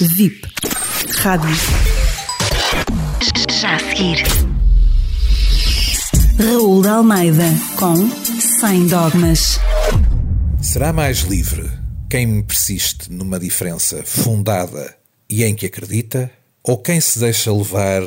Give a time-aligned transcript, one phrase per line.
[0.00, 0.40] VIP.
[1.18, 1.54] Rádio.
[3.60, 4.22] Já a seguir.
[6.38, 7.44] Raul de Almeida
[7.78, 7.94] com
[8.40, 9.60] Sem Dogmas.
[10.62, 11.70] Será mais livre
[12.08, 14.96] quem persiste numa diferença fundada
[15.28, 16.30] e em que acredita,
[16.62, 18.02] ou quem se deixa levar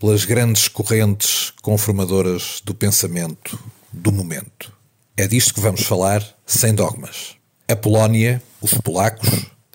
[0.00, 3.56] pelas grandes correntes conformadoras do pensamento
[3.92, 4.72] do momento?
[5.16, 7.36] É disto que vamos falar sem dogmas.
[7.68, 9.28] A Polónia, os polacos,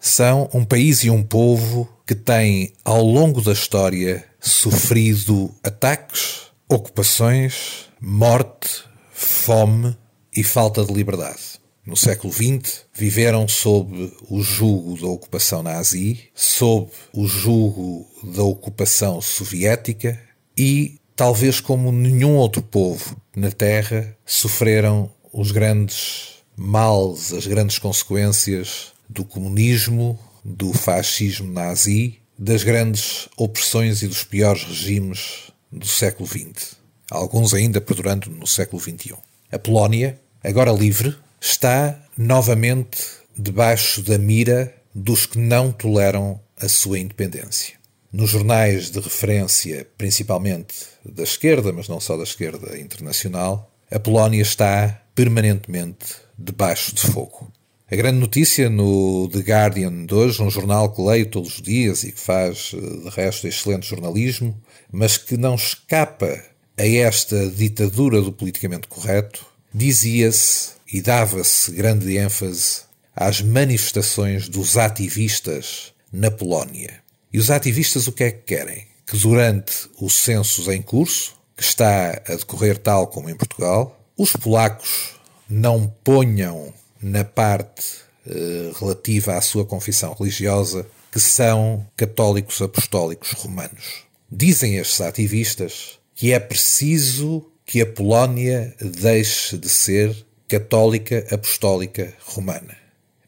[0.08, 7.90] são um país e um povo que têm, ao longo da história, sofrido ataques, ocupações,
[8.00, 9.98] morte, fome
[10.36, 11.60] e falta de liberdade.
[11.84, 19.20] No século XX, viveram sob o jugo da ocupação nazi, sob o jugo da ocupação
[19.22, 20.20] soviética
[20.58, 28.95] e, talvez como nenhum outro povo na Terra, sofreram os grandes males, as grandes consequências
[29.10, 36.76] do comunismo, do fascismo nazi, das grandes opressões e dos piores regimes do século XX,
[37.10, 39.16] alguns ainda perdurando no século XXI.
[39.52, 43.00] A Polónia, agora livre, está novamente
[43.38, 47.76] debaixo da mira dos que não toleram a sua independência.
[48.12, 54.42] Nos jornais de referência, principalmente da esquerda, mas não só da esquerda internacional, a Polónia
[54.42, 57.52] está permanentemente debaixo de fogo.
[57.90, 62.04] A grande notícia no The Guardian de hoje, um jornal que leio todos os dias
[62.04, 64.60] e que faz, eh, de resto, excelente jornalismo,
[64.92, 66.44] mas que não escapa
[66.76, 72.82] a esta ditadura do politicamente correto, dizia-se e dava-se grande ênfase
[73.16, 77.04] às manifestações dos ativistas na Polónia.
[77.32, 78.88] E os ativistas o que é que querem?
[79.06, 84.32] Que durante os censos em curso, que está a decorrer tal como em Portugal, os
[84.32, 85.12] polacos
[85.48, 86.74] não ponham
[87.06, 87.84] na parte
[88.26, 94.06] eh, relativa à sua confissão religiosa que são católicos apostólicos romanos.
[94.30, 102.76] Dizem estes ativistas que é preciso que a Polónia deixe de ser católica apostólica romana,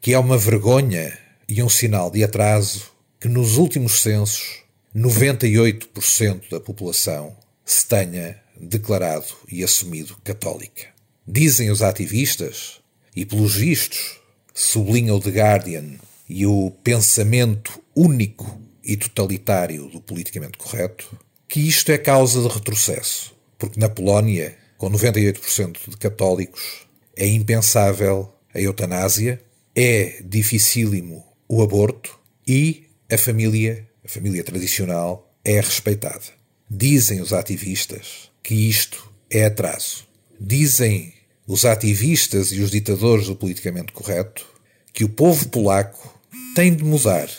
[0.01, 1.15] que é uma vergonha
[1.47, 4.63] e um sinal de atraso que nos últimos censos
[4.95, 10.87] 98% da população se tenha declarado e assumido católica.
[11.27, 12.79] Dizem os ativistas
[13.17, 14.19] e pelos vistos,
[14.53, 15.95] sublinha o The Guardian
[16.29, 21.17] e o pensamento único e totalitário do politicamente correto,
[21.47, 26.85] que isto é causa de retrocesso, porque na Polónia, com 98% de católicos,
[27.15, 29.41] é impensável a eutanásia,
[29.75, 36.25] é dificílimo o aborto e a família, a família tradicional, é respeitada.
[36.69, 40.05] Dizem os ativistas que isto é atraso.
[40.39, 41.16] Dizem
[41.47, 44.45] os ativistas e os ditadores do politicamente correto
[44.93, 46.19] que o povo polaco
[46.53, 47.29] tem de mudar,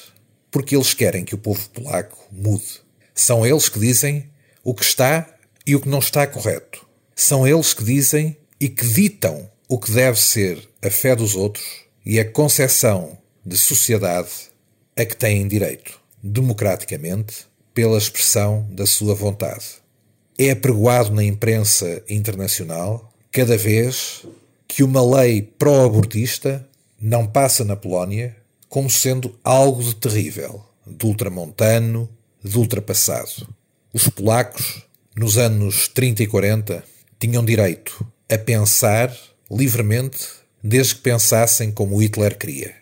[0.51, 2.81] porque eles querem que o povo polaco mude.
[3.15, 4.31] São eles que dizem
[4.65, 5.29] o que está
[5.67, 6.87] e o que não está correto.
[7.15, 11.67] São eles que dizem e que ditam o que deve ser a fé dos outros
[12.07, 14.31] e a concepção de sociedade
[14.97, 19.67] a que têm direito, democraticamente, pela expressão da sua vontade.
[20.39, 24.25] É apregoado na imprensa internacional cada vez
[24.67, 26.67] que uma lei pró-abortista
[27.01, 28.37] não passa na Polónia
[28.69, 32.09] como sendo algo de terrível, de ultramontano,
[32.43, 33.49] de ultrapassado.
[33.93, 34.83] Os polacos,
[35.17, 36.85] nos anos 30 e 40,
[37.19, 39.17] tinham direito a pensar
[39.51, 40.19] livremente
[40.63, 42.75] desde que pensassem como Hitler queria.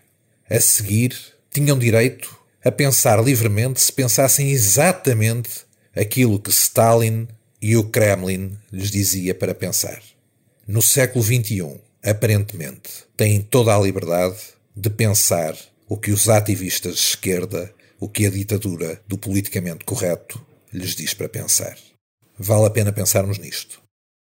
[0.51, 1.17] A seguir,
[1.53, 5.51] tinham direito a pensar livremente se pensassem exatamente
[5.95, 7.29] aquilo que Stalin
[7.62, 10.03] e o Kremlin lhes dizia para pensar
[10.66, 14.38] no século XXI, aparentemente, têm toda a liberdade
[14.75, 15.56] de pensar
[15.88, 21.15] o que os ativistas de esquerda, o que a ditadura do politicamente correto lhes diz
[21.15, 21.78] para pensar.
[22.38, 23.81] Vale a pena pensarmos nisto.